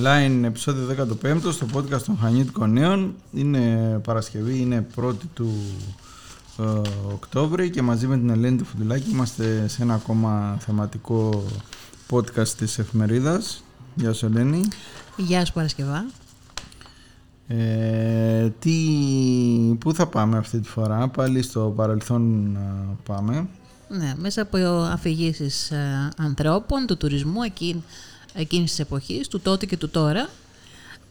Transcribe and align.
Online 0.00 0.44
επεισόδιο 0.44 1.06
15 1.22 1.52
στο 1.52 1.66
podcast 1.74 2.02
των 2.02 2.18
Χανιώτικων 2.20 2.72
Νέων. 2.72 3.14
Είναι 3.32 4.00
Παρασκευή, 4.04 4.58
είναι 4.58 4.86
1η 4.96 5.14
του 5.34 5.52
ε, 6.58 6.62
Οκτώβρη 7.12 7.70
και 7.70 7.82
μαζί 7.82 8.06
με 8.06 8.16
την 8.16 8.30
Ελένη 8.30 8.56
του 8.56 8.64
Φουντουλάκη 8.64 9.10
είμαστε 9.10 9.68
σε 9.68 9.82
ένα 9.82 9.94
ακόμα 9.94 10.56
θεματικό 10.60 11.44
podcast 12.10 12.48
της 12.48 12.78
εφημερίδας. 12.78 13.64
Γεια 13.94 14.12
σου 14.12 14.26
Ελένη. 14.26 14.68
Γεια 15.16 15.44
σου 15.44 15.52
Παρασκευά. 15.52 16.04
Ε, 17.46 18.48
τι, 18.58 18.74
πού 19.78 19.94
θα 19.94 20.06
πάμε 20.06 20.38
αυτή 20.38 20.60
τη 20.60 20.68
φορά, 20.68 21.08
πάλι 21.08 21.42
στο 21.42 21.72
παρελθόν 21.76 22.52
να 22.52 22.96
πάμε. 23.04 23.48
Ναι, 23.88 24.14
μέσα 24.16 24.42
από 24.42 24.58
αφηγήσεις 24.68 25.72
ανθρώπων, 26.16 26.86
του 26.86 26.96
τουρισμού 26.96 27.42
εκείνης, 28.34 28.44
εκείνης 28.46 28.70
της 28.70 28.78
εποχής, 28.78 29.28
του 29.28 29.40
τότε 29.40 29.66
και 29.66 29.76
του 29.76 29.88
τώρα, 29.88 30.28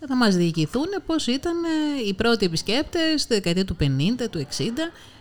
θα 0.07 0.15
μας 0.15 0.35
διοικηθούν 0.35 0.85
πώς 1.05 1.27
ήταν 1.27 1.53
ε, 1.63 2.07
οι 2.07 2.13
πρώτοι 2.13 2.45
επισκέπτες 2.45 3.21
στη 3.21 3.33
δεκαετία 3.33 3.65
του 3.65 3.75
50, 3.79 3.83
του 4.31 4.39
60 4.39 4.43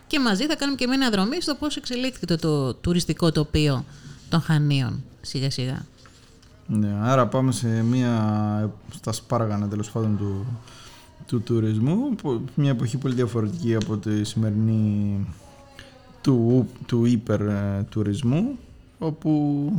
και 0.07 0.19
μαζί 0.19 0.45
θα 0.45 0.55
κάνουμε 0.55 0.77
και 0.77 0.87
μια 0.87 0.95
αναδρομή 0.95 1.41
στο 1.41 1.55
πώς 1.55 1.75
εξελίχθηκε 1.75 2.25
το, 2.25 2.37
το 2.37 2.73
τουριστικό 2.73 3.31
τοπίο 3.31 3.85
των 4.29 4.41
Χανίων 4.41 5.03
σιγά 5.21 5.49
σιγά. 5.51 5.85
Ναι, 6.67 6.95
άρα 7.01 7.27
πάμε 7.27 7.51
σε 7.51 7.67
μια, 7.67 8.73
στα 8.95 9.11
σπάργανα 9.11 9.67
τέλος 9.67 9.91
πάντων 9.91 10.17
του, 10.17 10.45
του 11.27 11.41
τουρισμού, 11.41 12.15
που- 12.15 12.41
μια 12.55 12.69
εποχή 12.69 12.97
πολύ 12.97 13.13
διαφορετική 13.13 13.75
από 13.75 13.97
τη 13.97 14.23
σημερινή 14.23 15.27
του, 16.21 16.67
του 16.85 17.05
υπερ 17.05 17.41
ε, 17.41 17.85
τουρισμού, 17.89 18.57
όπου 18.99 19.71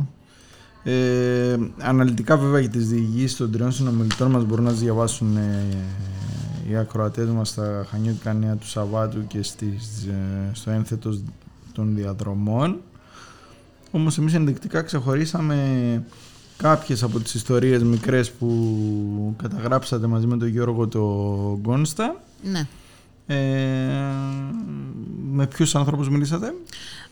ε, 0.83 1.57
αναλυτικά 1.77 2.37
βέβαια 2.37 2.59
για 2.59 2.69
τις 2.69 2.87
διηγήσεις 2.87 3.37
των 3.37 3.51
τριών 3.51 3.71
συνομιλητών 3.71 4.31
μας 4.31 4.45
μπορούν 4.45 4.63
να 4.65 4.71
τις 4.71 4.79
διαβάσουν 4.79 5.37
ε, 5.37 5.65
οι 6.69 6.77
ακροατές 6.77 7.27
μας 7.27 7.49
στα 7.49 7.85
Χανιώτικα 7.89 8.33
Νέα 8.33 8.55
του 8.55 8.67
Σαββάτου 8.67 9.27
και 9.27 9.43
στις, 9.43 10.05
ε, 10.05 10.49
στο 10.53 10.71
ένθετος 10.71 11.21
των 11.73 11.95
διαδρομών. 11.95 12.79
Όμως 13.91 14.17
εμείς 14.17 14.33
ενδεικτικά 14.33 14.81
ξεχωρίσαμε 14.81 15.55
κάποιες 16.57 17.03
από 17.03 17.19
τις 17.19 17.33
ιστορίες 17.33 17.83
μικρές 17.83 18.31
που 18.31 19.35
καταγράψατε 19.37 20.07
μαζί 20.07 20.27
με 20.27 20.37
τον 20.37 20.47
Γιώργο 20.47 20.87
το 20.87 20.99
Γκόνστα. 21.61 22.21
Ναι. 22.43 22.67
Ε, 23.25 23.35
με 25.31 25.47
ποιους 25.47 25.75
ανθρώπους 25.75 26.09
μιλήσατε; 26.09 26.53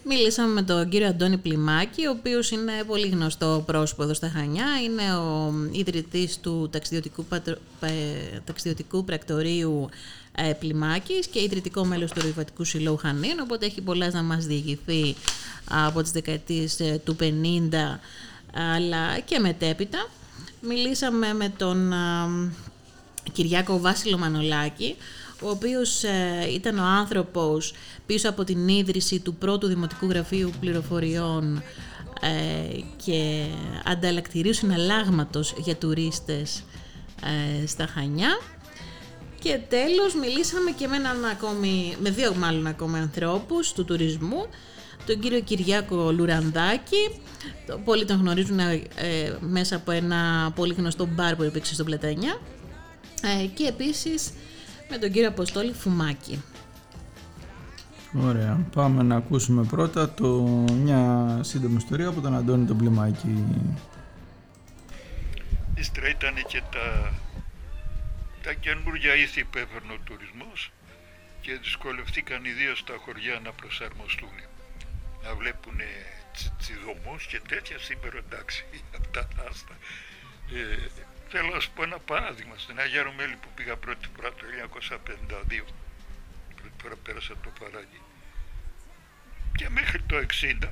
Μιλήσαμε 0.03 0.53
με 0.53 0.61
τον 0.61 0.89
κύριο 0.89 1.07
Αντώνη 1.07 1.37
Πλημάκη, 1.37 2.05
ο 2.05 2.11
οποίος 2.11 2.51
είναι 2.51 2.71
πολύ 2.87 3.07
γνωστό 3.07 3.63
πρόσωπο 3.65 4.03
εδώ 4.03 4.13
στα 4.13 4.29
Χανιά. 4.29 4.65
Είναι 4.83 5.15
ο 5.15 5.53
ιδρυτής 5.71 6.39
του 6.39 6.69
ταξιδιωτικού, 6.71 7.25
πατρο- 7.25 7.57
πε- 7.79 8.41
ταξιδιωτικού 8.45 9.03
πρακτορείου 9.05 9.89
ε, 10.35 10.53
Πλημάκης 10.53 11.27
και 11.27 11.41
ιδρυτικό 11.41 11.85
μέλος 11.85 12.11
του 12.11 12.21
Ρηβατικού 12.21 12.63
Συλλόγου 12.63 12.97
Χανίων, 12.97 13.39
οπότε 13.39 13.65
έχει 13.65 13.81
πολλά 13.81 14.11
να 14.11 14.23
μας 14.23 14.45
διηγηθεί 14.45 15.15
από 15.69 16.01
τις 16.01 16.11
δεκαετίες 16.11 16.79
ε, 16.79 17.01
του 17.05 17.15
50 17.19 17.23
αλλά 18.75 19.19
και 19.19 19.39
μετέπειτα. 19.39 20.07
Μιλήσαμε 20.61 21.33
με 21.33 21.53
τον 21.57 21.93
α, 21.93 22.27
Κυριάκο 23.31 23.79
Βάσιλο 23.79 24.17
Μανολάκη, 24.17 24.95
ο 25.41 25.49
οποίος 25.49 26.03
ε, 26.03 26.47
ήταν 26.53 26.77
ο 26.79 26.83
άνθρωπος 26.83 27.73
πίσω 28.05 28.29
από 28.29 28.43
την 28.43 28.67
ίδρυση 28.67 29.19
του 29.19 29.33
πρώτου 29.35 29.67
Δημοτικού 29.67 30.07
Γραφείου 30.09 30.51
Πληροφοριών 30.59 31.63
ε, 32.21 32.79
και 33.05 33.45
ανταλλακτηρίου 33.85 34.53
συναλλάγματος 34.53 35.53
για 35.57 35.75
τουρίστες 35.75 36.63
ε, 37.63 37.67
στα 37.67 37.85
Χανιά. 37.87 38.39
Και 39.41 39.59
τέλος 39.69 40.15
μιλήσαμε 40.15 40.71
και 40.71 40.87
με, 40.87 40.95
έναν 40.95 41.25
ακόμη, 41.25 41.95
με 42.01 42.09
δύο 42.09 42.35
μάλλον 42.35 42.67
ακόμα 42.67 42.97
ανθρώπους 42.97 43.71
του 43.73 43.85
τουρισμού, 43.85 44.45
τον 45.05 45.19
κύριο 45.19 45.39
Κυριάκο 45.39 46.11
Λουρανδάκη, 46.11 47.21
το- 47.67 47.77
πολλοί 47.85 48.05
τον 48.05 48.17
γνωρίζουν 48.19 48.59
ε, 48.59 48.79
μέσα 49.39 49.75
από 49.75 49.91
ένα 49.91 50.51
πολύ 50.55 50.73
γνωστό 50.73 51.05
μπαρ 51.05 51.35
που 51.35 51.43
υπήρξε 51.43 51.73
στο 51.73 51.83
Πλατανιά, 51.83 52.39
ε, 53.41 53.45
και 53.45 53.63
επίσης 53.67 54.29
με 54.89 54.97
τον 54.97 55.11
κύριο 55.11 55.27
Αποστόλη 55.27 55.73
Φουμάκη. 55.73 56.43
Ωραία. 58.13 58.65
Πάμε 58.75 59.03
να 59.03 59.15
ακούσουμε 59.15 59.63
πρώτα 59.63 60.09
το, 60.09 60.27
μια 60.83 61.39
σύντομη 61.43 61.75
ιστορία 61.75 62.07
από 62.07 62.21
τον 62.21 62.35
Αντώνη 62.35 62.65
τον 62.65 62.77
Πλημάκη. 62.77 63.45
Ύστερα 65.75 66.09
ήταν 66.09 66.33
και 66.47 66.61
τα, 66.71 67.13
τα 68.43 68.53
καινούργια 68.53 69.15
ήθη 69.15 69.43
που 69.43 69.57
έφερνε 69.57 69.93
ο 69.93 69.99
τουρισμός 70.03 70.71
και 71.41 71.51
δυσκολευτήκαν 71.63 72.45
ιδίως 72.45 72.83
τα 72.83 72.93
χωριά 73.05 73.39
να 73.43 73.51
προσαρμοστούν. 73.51 74.35
Να 75.23 75.35
βλέπουν 75.35 75.79
τσιδωμούς 76.59 77.25
και 77.25 77.41
τέτοια 77.47 77.77
σήμερα 77.79 78.17
εντάξει 78.25 78.65
αυτά 78.99 79.27
τα 79.35 79.43
άστα. 79.49 79.73
Ε, 80.57 80.87
θέλω 81.29 81.49
να 81.53 81.59
σου 81.59 81.71
πω 81.75 81.83
ένα 81.83 81.99
παράδειγμα. 81.99 82.53
Στην 82.57 82.79
Αγία 82.79 83.03
Ρωμέλη 83.03 83.35
που 83.35 83.47
πήγα 83.55 83.75
πρώτη 83.75 84.07
φορά 84.15 84.29
το 84.29 84.43
1952 85.59 85.63
πρώτη 86.55 86.75
φορά 86.81 86.95
πέρασα 87.03 87.33
το 87.43 87.49
παράγει 87.59 88.01
και 89.55 89.69
μέχρι 89.69 90.01
το 90.01 90.15
60 90.61 90.67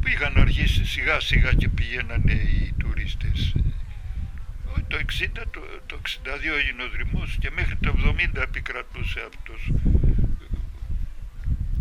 που 0.00 0.08
είχαν 0.08 0.36
αρχίσει 0.36 0.84
σιγά 0.84 1.20
σιγά 1.20 1.52
και 1.52 1.68
πηγαίνανε 1.68 2.32
οι 2.32 2.74
τουρίστες. 2.78 3.54
Όχι, 4.72 4.82
Το 4.88 4.96
60, 4.96 5.42
το, 5.50 5.60
το 5.86 6.00
62 6.02 6.58
έγινε 6.58 6.82
ο 6.82 6.88
δρυμός 6.88 7.36
και 7.40 7.50
μέχρι 7.50 7.76
το 7.76 7.94
70 8.34 8.36
επικρατούσε 8.36 9.20
αυτός, 9.26 9.72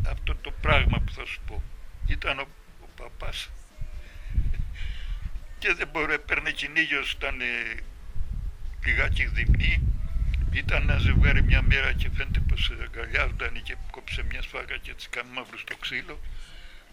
αυτό 0.10 0.36
το 0.36 0.52
πράγμα 0.62 1.00
που 1.00 1.12
θα 1.12 1.26
σου 1.26 1.40
πω. 1.48 1.64
Ήταν 2.08 2.40
ο, 2.40 2.48
ο 2.82 2.88
παπάς 2.96 3.50
και 5.66 5.74
δεν 5.74 5.88
μπορεί, 5.88 6.14
έπαιρνε 6.14 6.52
κυνήγιος, 6.52 7.12
ήταν 7.12 7.42
ε, 7.42 7.46
λιγάκι 8.86 9.26
δειμνή. 9.26 9.82
Ήταν 10.52 10.82
ένα 10.82 10.98
ζευγάρι 10.98 11.44
μια 11.44 11.62
μέρα 11.62 11.94
και 11.94 12.10
φαίνεται 12.16 12.40
πως 12.40 12.72
αγκαλιάζονταν 12.84 13.62
και 13.64 13.76
κόψε 13.92 14.24
μια 14.24 14.42
σφάγα 14.42 14.78
και 14.78 14.92
έτσι 14.92 15.10
κάνει 15.10 15.30
μαύρο 15.34 15.58
στο 15.58 15.76
ξύλο 15.78 16.20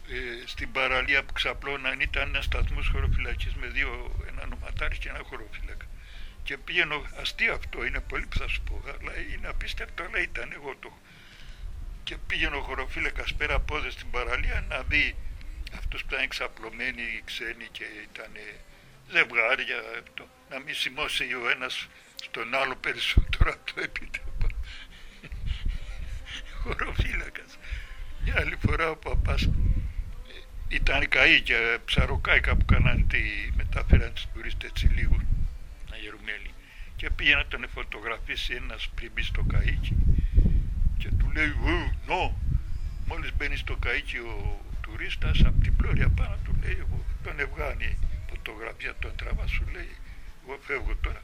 ε, 0.09 0.47
στην 0.47 0.73
παραλία 0.73 1.25
που 1.25 1.33
ξαπλώναν 1.33 2.01
ήταν 2.01 2.29
ένα 2.29 2.43
σταθμός 2.43 2.89
χωροφυλακής 2.89 3.55
με 3.55 3.67
δύο, 3.67 3.91
ένα 4.29 4.47
νοματάρι 4.47 4.99
και 4.99 5.09
ένα 5.09 5.21
χωροφύλακα. 5.29 5.87
Και 6.43 6.57
πήγαινε, 6.57 6.95
αστείο 7.21 7.55
αυτό 7.55 7.85
είναι 7.85 8.01
πολύ 8.01 8.27
που 8.27 8.37
θα 8.39 8.49
σου 8.49 8.63
πω, 8.63 8.83
αλλά 8.87 9.13
είναι 9.33 9.49
απίστευτο, 9.49 10.03
αλλά 10.03 10.19
ήταν 10.23 10.53
εγώ 10.53 10.75
το. 10.81 10.93
Και 12.05 12.17
πήγαινε 12.27 12.57
ο 12.57 12.61
χωροφύλακας 12.61 13.35
πέρα 13.35 13.55
από 13.55 13.77
όδες 13.77 13.93
στην 13.93 14.11
παραλία 14.11 14.65
να 14.69 14.83
δει 14.83 15.17
αυτού 15.79 15.99
που 15.99 16.07
ήταν 16.09 16.23
εξαπλωμένοι 16.23 17.03
οι 17.03 17.23
ξένοι 17.25 17.69
και 17.73 17.85
ήταν 18.11 18.33
ζευγάρια, 19.11 19.79
αυτό, 20.03 20.29
να 20.51 20.59
μην 20.61 20.75
σημώσει 20.75 21.25
ο 21.35 21.51
ένας 21.51 21.89
στον 22.23 22.55
άλλο 22.55 22.77
περισσότερο 22.77 23.53
από 23.53 23.73
το 23.75 23.81
επίτρεπο. 23.81 24.47
Χωροφύλακας. 26.63 27.59
Μια 28.25 28.35
άλλη 28.39 28.57
φορά 28.67 28.91
ο 28.91 28.97
παπάς 28.97 29.49
ήταν 30.69 31.09
καΐκια, 31.09 31.79
ψαροκάικα 31.85 32.57
που 32.57 32.65
κάναν 32.65 33.07
τη, 33.07 33.23
μεταφέραν 33.55 34.13
τους 34.13 34.27
τουρίστες 34.35 34.71
έτσι 34.71 34.87
λίγο, 34.87 35.21
Αγερομέλη. 35.93 36.51
Και 36.97 37.11
πήγε 37.11 37.35
να 37.35 37.47
τον 37.47 37.69
φωτογραφίσει 37.75 38.55
ένας 38.55 38.89
πριν 38.95 39.11
μπει 39.15 39.23
στο 39.23 39.47
καΐκι 39.53 39.97
και 40.99 41.09
του 41.19 41.31
λέει 41.35 41.49
«Ου, 41.49 41.97
νο». 42.07 42.37
Μόλις 43.07 43.31
μπαίνει 43.37 43.57
στο 43.57 43.79
καΐκι 43.87 44.19
ο 44.19 44.61
τουρίστας 44.93 45.41
από 45.45 45.61
την 45.61 45.77
πλώρια 45.77 46.09
πάνω 46.09 46.37
του 46.45 46.57
λέει 46.63 46.77
εγώ 46.79 47.05
τον 47.25 47.41
ευγάνει 47.41 47.99
φωτογραφία 48.31 48.95
τον 48.99 49.13
τραβά 49.17 49.47
σου 49.47 49.65
λέει 49.73 49.97
εγώ 50.43 50.59
φεύγω 50.67 50.95
τώρα. 51.01 51.23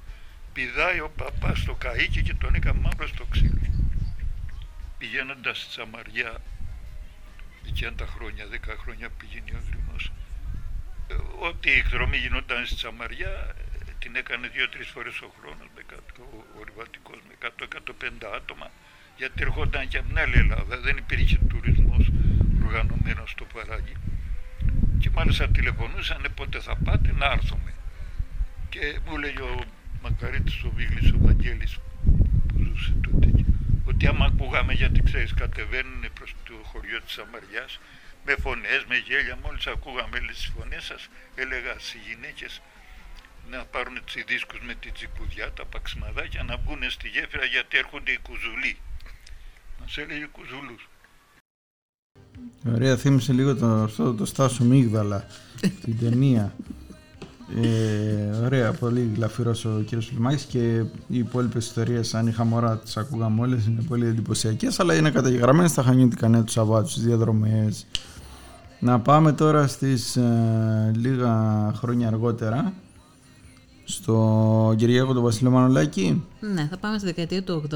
Πηδάει 0.53 1.01
ο 1.01 1.11
παπάς 1.17 1.59
στο 1.59 1.79
καΐκι 1.85 2.23
και 2.23 2.35
τον 2.35 2.55
έκαμε 2.55 2.81
μαύρο 2.81 3.07
στο 3.07 3.25
ξύλο. 3.25 3.61
Πηγαίνοντας 4.99 5.59
στη 5.61 5.73
Σαμαριά 5.73 6.33
εκείνα 7.67 7.93
τα 7.93 8.07
χρόνια, 8.07 8.45
10 8.47 8.77
χρόνια 8.83 9.09
πήγαινε 9.19 9.59
ο 9.59 9.63
δρυμός. 9.69 10.13
Ε, 11.09 11.15
Ό,τι 11.49 11.71
η 11.71 11.79
εκδρομή 11.83 12.17
γινόταν 12.17 12.67
στη 12.67 12.79
Σαμαριά 12.79 13.31
ε, 13.89 13.93
την 13.99 14.17
έκανε 14.17 14.49
δύο-τρεις 14.49 14.89
φορές 14.89 15.21
ο 15.21 15.31
χρόνος 15.41 15.69
με 15.75 15.83
κάτω, 15.87 16.23
ο, 16.23 16.59
ο 16.59 16.65
Ριβατικός 16.65 17.19
με 17.29 17.35
100-150 18.29 18.35
άτομα 18.37 18.71
γιατί 19.19 19.43
ερχόταν 19.43 19.89
και 19.89 19.99
από 19.99 20.07
την 20.09 20.19
άλλη 20.19 20.39
Ελλάδα, 20.39 20.77
δεν 20.77 20.97
υπήρχε 20.97 21.39
τουρισμός 21.49 22.08
οργανωμένος 22.69 23.31
στο 23.31 23.45
παράγει. 23.45 23.97
Και 25.01 25.11
μάλιστα 25.11 25.49
τηλεφωνούσαν 25.49 26.27
πότε 26.35 26.61
θα 26.61 26.77
πάτε 26.77 27.13
να 27.13 27.27
έρθουμε. 27.27 27.73
Και 28.69 28.99
μου 29.07 29.17
λέει 29.19 29.37
ο 29.41 29.55
Μακ- 29.55 29.67
Μακαρίτης 30.03 30.63
ο 30.65 30.71
Βίγλης 30.75 31.13
ο 31.13 31.19
Βαγγέλης 31.19 31.79
που 32.49 32.57
ζούσε 32.67 32.95
τότε 33.03 33.31
ότι 33.85 34.07
άμα 34.07 34.25
ακούγαμε 34.27 34.73
γιατί 34.73 35.03
ξέρεις 35.03 35.35
κατεβαίνουν 35.35 36.05
προς 36.15 36.35
το 36.45 36.53
χωριό 36.65 37.01
της 37.03 37.19
Αμαριάς 37.19 37.81
με 38.25 38.35
φωνές, 38.41 38.85
με 38.89 38.97
γέλια, 38.97 39.37
μόλις 39.43 39.67
ακούγαμε 39.67 40.19
τις 40.19 40.53
φωνές 40.57 40.85
σας 40.85 41.09
έλεγα 41.35 41.73
στις 41.79 42.01
γυναίκες 42.09 42.61
να 43.51 43.65
πάρουν 43.65 44.05
τις 44.05 44.25
δίσκους 44.27 44.61
με 44.61 44.75
την 44.75 44.93
τσιπουδιά, 44.93 45.53
τα 45.53 45.65
παξιμαδάκια 45.65 46.43
να 46.43 46.57
μπουν 46.57 46.91
στη 46.91 47.09
γέφυρα 47.09 47.45
γιατί 47.45 47.79
έρχονται 47.79 48.13
οι 48.13 48.19
κουζουλοί. 48.23 48.77
Μας 49.81 49.97
έλεγε 49.99 50.27
κουζουλούς. 50.27 50.89
Ωραία, 52.75 52.97
θύμισε 52.97 53.33
λίγο 53.33 53.57
το, 53.57 53.67
αυτό 53.67 54.15
το 54.15 54.25
Στάσο 54.25 54.65
Μίγδαλα, 54.65 55.25
την 55.85 55.99
ταινία. 55.99 56.55
Ε, 57.63 58.45
ωραία, 58.45 58.73
πολύ 58.73 59.11
γλαφυρός 59.15 59.65
ο 59.65 59.83
κύριος 59.87 60.11
Λιμάκης 60.13 60.45
και 60.45 60.83
οι 61.07 61.19
υπόλοιπες 61.19 61.67
ιστορίες 61.67 62.15
αν 62.15 62.27
είχα 62.27 62.45
μωρά 62.45 62.79
τις 62.79 62.97
ακούγαμε 62.97 63.41
όλες 63.41 63.67
είναι 63.67 63.83
πολύ 63.89 64.07
εντυπωσιακές, 64.07 64.81
αλλά 64.81 64.95
είναι 64.95 65.11
καταγεγραμμένες 65.11 65.71
στα 65.71 65.83
Χανιώτικα 65.83 66.29
νέα 66.29 66.43
τους 66.43 66.53
Σαββάτου 66.53 66.89
στις 66.89 67.03
διαδρομές. 67.03 67.87
Να 68.81 69.01
πάμε 69.01 69.33
τώρα 69.33 69.67
στις 69.67 70.17
ε, 70.17 70.93
λίγα 70.97 71.73
χρόνια 71.75 72.09
αργότερα 72.09 72.73
στο 73.85 74.75
Κυριάκο 74.77 75.15
του 75.15 75.23
Βασίλειο 75.23 75.51
Μανολάκη. 75.51 76.25
Ναι, 76.41 76.69
θα 76.71 76.77
πάμε 76.79 76.99
στη 76.99 77.07
δεκαετία 77.07 77.43
του 77.43 77.63
80 77.71 77.75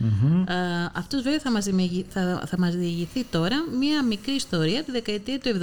Mm-hmm. 0.00 0.48
Ε, 0.48 0.54
αυτός 0.94 1.22
βέβαια 1.22 1.38
θα 1.38 1.50
μας, 1.50 1.68
θα, 2.08 2.42
θα 2.46 2.58
μας 2.58 2.74
διηγηθεί 2.74 3.24
τώρα 3.24 3.56
μία 3.78 4.02
μικρή 4.02 4.32
ιστορία 4.32 4.84
τη 4.84 4.90
δεκαετία 4.90 5.38
του 5.38 5.50
70 5.50 5.56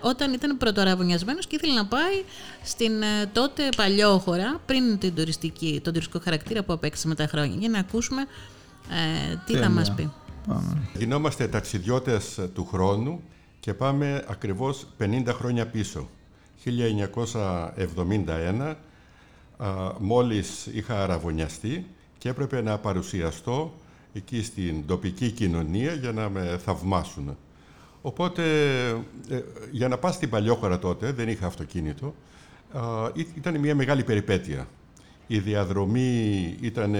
όταν 0.00 0.32
ήταν 0.32 0.56
πρωτοραβωνιασμένος 0.56 1.46
και 1.46 1.56
ήθελε 1.56 1.72
να 1.72 1.86
πάει 1.86 2.22
στην 2.62 3.02
ε, 3.02 3.26
τότε 3.32 3.68
παλιόχώρα 3.76 4.60
πριν 4.66 4.98
την 4.98 5.14
τουριστική, 5.14 5.80
τον 5.84 5.92
τουριστικό 5.92 6.20
χαρακτήρα 6.24 6.62
που 6.62 6.72
απέκτησε 6.72 7.08
με 7.08 7.14
τα 7.14 7.26
χρόνια 7.26 7.56
για 7.58 7.68
να 7.68 7.78
ακούσουμε 7.78 8.26
ε, 9.30 9.36
τι 9.46 9.56
θα 9.56 9.68
μας 9.68 9.94
πει. 9.94 10.12
Πάμε. 10.46 10.88
Γινόμαστε 10.94 11.48
ταξιδιώτες 11.48 12.40
του 12.54 12.64
χρόνου 12.64 13.22
και 13.60 13.74
πάμε 13.74 14.24
ακριβώς 14.28 14.86
50 14.98 15.22
χρόνια 15.26 15.66
πίσω. 15.66 16.08
1971 16.64 18.74
μόλις 19.98 20.66
είχα 20.66 21.02
αραβωνιαστεί 21.02 21.86
και 22.26 22.32
έπρεπε 22.32 22.62
να 22.62 22.78
παρουσιαστώ 22.78 23.74
εκεί 24.12 24.42
στην 24.42 24.86
τοπική 24.86 25.30
κοινωνία 25.30 25.92
για 25.92 26.12
να 26.12 26.28
με 26.28 26.58
θαυμάσουν. 26.64 27.36
Οπότε, 28.02 28.42
ε, 29.28 29.40
για 29.70 29.88
να 29.88 29.98
πας 29.98 30.14
στην 30.14 30.30
Παλιόχώρα 30.30 30.78
τότε, 30.78 31.12
δεν 31.12 31.28
είχα 31.28 31.46
αυτοκίνητο, 31.46 32.14
ήταν 33.34 33.58
μια 33.60 33.74
μεγάλη 33.74 34.04
περιπέτεια. 34.04 34.68
Η 35.26 35.38
διαδρομή 35.38 36.56
ήταν 36.60 36.94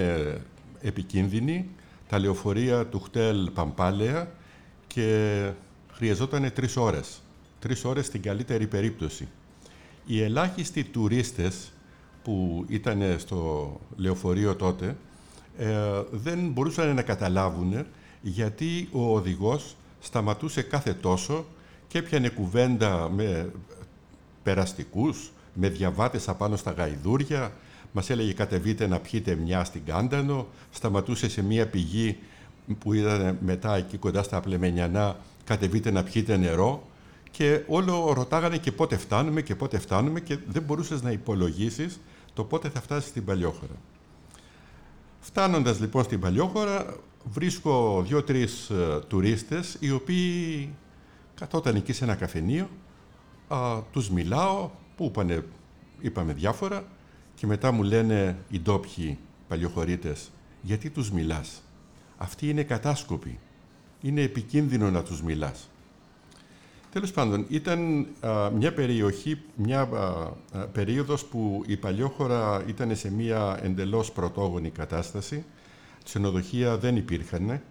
επικίνδυνη, 0.81 1.69
τα 2.07 2.19
λεωφορεία 2.19 2.85
του 2.85 2.99
χτέλ 2.99 3.49
Παμπάλαια 3.49 4.31
και 4.87 5.51
χρειαζόταν 5.91 6.51
τρεις 6.53 6.77
ώρες. 6.77 7.21
Τρεις 7.59 7.85
ώρες 7.85 8.05
στην 8.05 8.21
καλύτερη 8.21 8.67
περίπτωση. 8.67 9.27
Οι 10.05 10.21
ελάχιστοι 10.21 10.83
τουρίστες 10.83 11.71
που 12.23 12.65
ήταν 12.67 13.15
στο 13.17 13.71
λεωφορείο 13.95 14.55
τότε 14.55 14.85
ε, 14.87 14.95
δεν 16.11 16.49
μπορούσαν 16.51 16.95
να 16.95 17.01
καταλάβουν 17.01 17.85
γιατί 18.21 18.89
ο 18.91 19.15
οδηγός 19.15 19.75
σταματούσε 19.99 20.61
κάθε 20.61 20.93
τόσο 20.93 21.45
και 21.87 21.97
έπιανε 21.97 22.29
κουβέντα 22.29 23.09
με 23.09 23.51
περαστικούς, 24.43 25.31
με 25.53 25.69
διαβάτες 25.69 26.27
απάνω 26.27 26.55
στα 26.55 26.71
γαϊδούρια, 26.71 27.51
μας 27.91 28.09
έλεγε 28.09 28.33
κατεβείτε 28.33 28.87
να 28.87 28.99
πιείτε 28.99 29.35
μια 29.35 29.63
στην 29.63 29.81
Κάντανο, 29.85 30.47
σταματούσε 30.71 31.29
σε 31.29 31.41
μια 31.41 31.67
πηγή 31.67 32.17
που 32.79 32.93
ήταν 32.93 33.37
μετά 33.41 33.75
εκεί 33.75 33.97
κοντά 33.97 34.23
στα 34.23 34.41
Πλεμενιανά, 34.41 35.17
κατεβείτε 35.43 35.91
να 35.91 36.03
πιείτε 36.03 36.37
νερό 36.37 36.87
και 37.31 37.61
όλο 37.67 38.13
ρωτάγανε 38.13 38.57
και 38.57 38.71
πότε 38.71 38.97
φτάνουμε 38.97 39.41
και 39.41 39.55
πότε 39.55 39.79
φτάνουμε 39.79 40.19
και 40.19 40.37
δεν 40.47 40.63
μπορούσες 40.63 41.01
να 41.01 41.11
υπολογίσεις 41.11 41.99
το 42.33 42.43
πότε 42.43 42.69
θα 42.69 42.81
φτάσεις 42.81 43.09
στην 43.09 43.25
Παλιόχώρα. 43.25 43.75
Φτάνοντας 45.27 45.79
λοιπόν 45.79 46.03
στην 46.03 46.19
Παλιόχώρα, 46.19 46.95
βρίσκω 47.23 48.03
δύο-τρεις 48.07 48.69
ε, 48.69 48.99
τουρίστες 49.07 49.77
οι 49.79 49.91
οποίοι 49.91 50.69
καθόταν 51.35 51.75
εκεί 51.75 51.93
σε 51.93 52.03
ένα 52.03 52.15
καφενείο, 52.15 52.69
α, 53.47 53.81
τους 53.91 54.09
μιλάω, 54.09 54.69
που 54.95 55.05
είπανε, 55.05 55.45
είπαμε 56.01 56.33
διάφορα 56.33 56.83
και 57.35 57.47
μετά 57.47 57.71
μου 57.71 57.83
λένε 57.83 58.37
οι 58.49 58.59
ντόπιοι 58.59 59.17
παλιοχωρίτες, 59.47 60.31
γιατί 60.61 60.89
τους 60.89 61.11
μιλάς; 61.11 61.63
Αυτοί 62.17 62.49
είναι 62.49 62.63
κατάσκοποι. 62.63 63.39
Είναι 64.01 64.21
επικίνδυνο 64.21 64.91
να 64.91 65.03
τους 65.03 65.21
μιλάς. 65.21 65.69
Τέλος 66.97 67.11
πάντων, 67.11 67.45
ήταν 67.49 68.07
μια 68.53 68.73
περιοχή, 68.73 69.41
μια 69.55 69.81
α, 69.81 70.59
περίοδος 70.67 71.25
που 71.25 71.63
η 71.67 71.77
Παλιόχώρα 71.77 72.63
ήταν 72.67 72.95
σε 72.95 73.11
μια 73.11 73.59
εντελώς 73.63 74.11
πρωτόγονη 74.11 74.69
κατάσταση. 74.69 75.45
Ξενοδοχεία 76.03 76.77
δεν 76.77 76.95
υπήρχαν, 76.95 77.61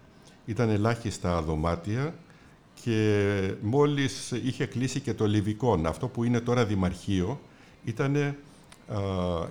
ήταν 0.44 0.68
ελάχιστα 0.68 1.42
δωμάτια 1.42 2.14
και 2.82 3.54
μόλις 3.60 4.30
είχε 4.30 4.66
κλείσει 4.66 5.00
και 5.00 5.14
το 5.14 5.26
Λιβικό, 5.26 5.80
αυτό 5.84 6.08
που 6.08 6.24
είναι 6.24 6.40
τώρα 6.40 6.64
Δημαρχείο, 6.64 7.40
ήταν, 7.84 8.36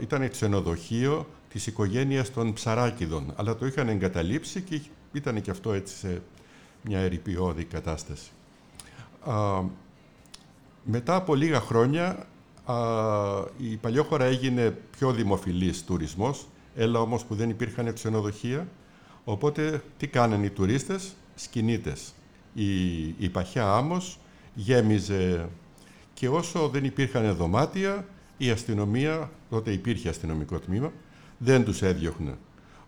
ήταν 0.02 0.30
ξενοδοχείο 0.30 1.28
της 1.50 1.68
οικογένειας 1.68 2.34
των 2.34 2.54
Ψαράκιδων, 2.54 3.34
αλλά 3.36 3.56
το 3.56 3.66
είχαν 3.66 3.90
εγκαταλείψει 3.90 4.62
και 4.62 4.82
ήταν 5.12 5.42
και 5.42 5.52
αυτό 5.52 5.74
έτσι 5.74 5.96
σε 5.96 6.22
μια 6.82 7.00
ερυπιώδη 7.00 7.64
κατάσταση 7.64 8.30
μετά 10.84 11.16
από 11.16 11.36
λίγα 11.36 11.60
χρόνια 11.60 12.28
α, 12.66 12.76
η 13.58 13.76
Παλιόχώρα 13.76 14.26
έγινε 14.26 14.78
πιο 14.98 15.12
δημοφιλής 15.12 15.84
τουρισμός, 15.84 16.48
έλα 16.76 17.00
όμως 17.00 17.26
που 17.26 17.36
δεν 17.36 17.50
υπήρχαν 17.50 17.94
ξενοδοχεία, 17.94 18.68
οπότε 19.24 19.84
τι 19.98 20.08
κάνανε 20.08 20.46
οι 20.46 20.50
τουρίστες, 20.50 21.16
σκηνίτες. 21.36 22.14
Η, 22.54 23.06
η 23.08 23.30
Παχιά 23.32 23.74
Άμμος 23.74 24.20
γέμιζε 24.54 25.50
και 26.14 26.30
όσο 26.30 26.68
δεν 26.68 26.84
υπήρχαν 26.84 27.36
δωμάτια, 27.36 28.06
η 28.38 28.50
αστυνομία, 28.50 29.32
τότε 29.50 29.72
υπήρχε 29.72 30.10
αστυνομικό 30.10 30.60
τμήμα, 30.60 30.92
δεν 31.38 31.64
τους 31.64 31.82
έδιωχνε. 31.82 32.38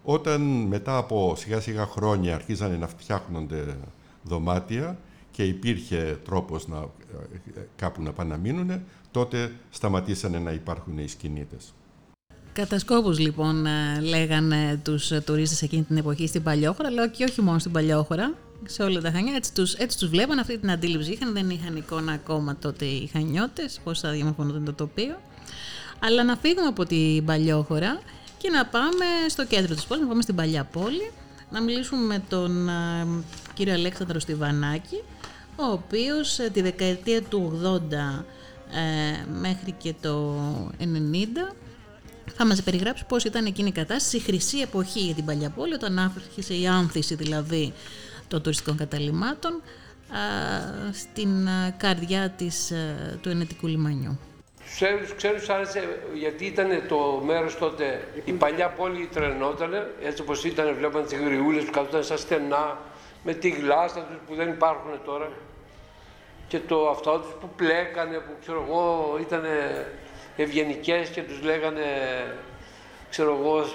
Όταν 0.04 0.42
μετά 0.42 0.98
από 0.98 1.34
σιγά 1.38 1.60
σιγά 1.60 1.86
χρόνια 1.86 2.36
αρχίζανε 2.36 2.78
να 2.78 2.88
φτιάχνονται 2.88 3.78
δωμάτια, 4.24 5.00
και 5.32 5.44
υπήρχε 5.44 6.20
τρόπος 6.26 6.68
να, 6.68 6.78
ε, 6.78 7.62
κάπου 7.76 8.02
να 8.02 8.12
πάνε 8.12 8.30
να 8.30 8.38
μείνουν, 8.38 8.82
τότε 9.12 9.52
σταματήσανε 9.70 10.40
να 10.40 10.52
υπάρχουν 10.52 10.98
οι 10.98 11.08
σκηνίτες. 11.08 11.74
Κατά 12.54 12.80
σκόπους 12.80 13.20
λοιπόν 13.20 13.66
ε, 13.66 14.00
λέγανε 14.00 14.82
τους 14.84 15.12
τουρίστες 15.26 15.62
εκείνη 15.62 15.84
την 15.84 15.98
εποχή 15.98 16.28
στην 16.28 16.44
Παλιόχώρα, 16.44 16.88
αλλά 16.88 17.08
και 17.08 17.24
όχι 17.24 17.42
μόνο 17.42 17.60
στην 17.60 17.72
Παλιόχώρα, 17.72 18.34
σε 18.66 18.84
όλα 18.84 19.02
τα 19.02 19.12
Χανιά. 19.12 19.34
Έτσι 19.36 19.54
τους, 19.54 19.74
έτσι 19.74 19.98
τους 19.98 20.10
βλέπαν, 20.10 20.40
αυτή 20.40 20.58
την 20.58 20.72
αντίληψη 20.72 21.12
είχαν, 21.12 21.34
δεν 21.34 21.50
είχαν 21.50 21.76
εικόνα 21.76 22.12
ακόμα 22.12 22.56
τότε 22.56 22.86
οι 22.86 23.10
Χανιώτες, 23.14 23.80
πώς 23.84 24.00
θα 24.00 24.12
διαμορφωνόταν 24.12 24.66
το 24.66 24.74
τοπίο. 24.74 25.16
Αλλά 26.00 26.24
να 26.24 26.36
φύγουμε 26.36 26.68
από 26.68 26.86
την 26.86 27.26
Παλιόχώρα 27.26 28.00
και 28.38 28.50
να 28.50 28.66
πάμε 28.66 29.06
στο 29.30 29.46
κέντρο 29.46 29.76
της 29.76 29.86
πόλης, 29.86 30.04
να 30.04 30.10
πάμε 30.10 30.22
στην 30.22 30.36
Παλιά 30.36 30.64
Πόλη, 30.64 31.12
να 31.52 31.62
μιλήσουμε 31.62 32.02
με 32.02 32.24
τον 32.30 32.70
ε, 32.70 33.08
κύριο 33.54 33.74
Αλέξανδρο 33.74 34.20
Στιβανάκη, 34.20 35.04
ο 35.60 35.72
οποίος 35.72 36.40
ε, 36.40 36.50
τη 36.50 36.62
δεκαετία 36.62 37.22
του 37.22 37.62
80 37.64 37.92
ε, 37.92 39.26
μέχρι 39.40 39.72
και 39.72 39.94
το 40.02 40.36
90 40.80 40.84
θα 42.36 42.46
μας 42.46 42.62
περιγράψει 42.64 43.06
πώς 43.06 43.24
ήταν 43.24 43.46
εκείνη 43.46 43.68
η 43.68 43.72
κατάσταση, 43.72 44.18
η 44.18 44.20
χρυσή 44.20 44.60
εποχή 44.60 45.00
για 45.00 45.14
την 45.14 45.26
παλιά 45.26 45.50
πόλη, 45.50 45.74
όταν 45.74 46.00
άρχισε 46.00 46.54
η 46.54 46.68
άνθηση 46.68 47.16
δηλαδή 47.16 47.74
των 48.28 48.42
τουριστικών 48.42 48.78
καταλήμματων 48.78 49.62
στην 50.92 51.48
καρδιά 51.78 52.30
της, 52.30 52.74
του 53.22 53.30
ενετικού 53.30 53.68
λιμανιού. 53.68 54.20
Ξέρεις, 54.74 55.14
ξέρεις 55.16 55.50
άρεσε 55.50 56.00
γιατί 56.14 56.46
ήταν 56.46 56.68
το 56.88 57.22
μέρος 57.26 57.58
τότε, 57.58 58.08
η 58.26 58.32
παλιά 58.32 58.70
πόλη 58.70 59.10
τρενότανε, 59.14 59.92
έτσι 60.04 60.22
όπως 60.22 60.44
ήταν 60.44 60.76
βλέπαν 60.76 61.06
τις 61.06 61.18
γριούλες 61.18 61.64
που 61.64 61.72
καθόταν 61.72 62.04
σαν 62.04 62.18
στενά, 62.18 62.78
με 63.24 63.34
τη 63.34 63.50
γλάστα 63.50 64.00
τους 64.00 64.18
που 64.28 64.36
δεν 64.36 64.50
υπάρχουν 64.50 64.92
τώρα 65.06 65.32
και 66.48 66.60
το 66.60 66.90
αυτό 66.90 67.20
τους 67.20 67.32
που 67.40 67.50
πλέκανε, 67.56 68.18
που 68.18 68.32
ξέρω 68.42 68.66
εγώ 68.68 69.18
ήταν 69.22 69.46
ευγενικές 70.38 71.10
και 71.10 71.22
τους 71.22 71.42
λέγανε, 71.42 71.86
ξέρω 73.10 73.38
εγώ, 73.42 73.66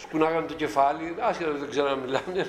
σκουνάγανε 0.00 0.46
το 0.46 0.54
κεφάλι, 0.54 1.14
άσχετα 1.20 1.50
δεν 1.50 1.70
ξέρω 1.70 1.88
να 1.88 1.96
μιλάνε. 1.96 2.46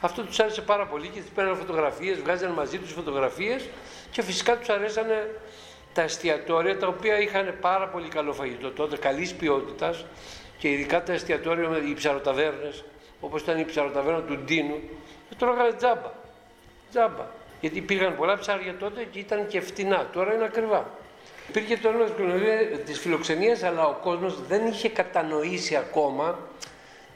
Αυτό 0.00 0.22
τους 0.22 0.40
άρεσε 0.40 0.60
πάρα 0.60 0.86
πολύ 0.86 1.08
και 1.08 1.20
τις 1.20 1.30
παίρνανε 1.30 1.56
φωτογραφίες, 1.56 2.18
βγάζανε 2.18 2.54
μαζί 2.54 2.78
τους 2.78 2.92
φωτογραφίες 2.92 3.68
και 4.10 4.22
φυσικά 4.22 4.56
τους 4.58 4.68
αρέσανε 4.68 5.40
τα 5.92 6.02
εστιατόρια 6.02 6.78
τα 6.78 6.86
οποία 6.86 7.20
είχαν 7.20 7.56
πάρα 7.60 7.88
πολύ 7.88 8.08
καλό 8.08 8.32
φαγητό 8.32 8.70
τότε, 8.70 8.96
καλής 8.96 9.34
ποιότητας 9.34 10.04
και 10.58 10.70
ειδικά 10.70 11.02
τα 11.02 11.12
εστιατόρια 11.12 11.68
με 11.68 11.76
οι 11.76 11.94
ψαροταβέρνες, 11.94 12.84
όπως 13.20 13.42
ήταν 13.42 13.58
η 13.58 13.64
ψαροταβέρνα 13.64 14.20
του 14.20 14.38
Ντίνου, 14.38 14.80
δεν 15.28 15.38
τρώγανε 15.38 15.72
τζάμπα. 15.72 16.10
Τζάμπα. 16.90 17.24
Γιατί 17.64 17.80
πήγαν 17.80 18.16
πολλά 18.16 18.38
ψάρια 18.38 18.76
τότε 18.76 19.04
και 19.10 19.18
ήταν 19.18 19.46
και 19.46 19.60
φτηνά. 19.60 20.08
Τώρα 20.12 20.34
είναι 20.34 20.44
ακριβά. 20.44 20.90
Υπήρχε 21.48 21.76
το 21.76 21.88
όνομα 21.88 22.04
της 22.84 22.98
φιλοξενίας, 22.98 23.62
αλλά 23.62 23.86
ο 23.86 23.92
κόσμος 23.92 24.46
δεν 24.48 24.66
είχε 24.66 24.88
κατανοήσει 24.88 25.76
ακόμα 25.76 26.38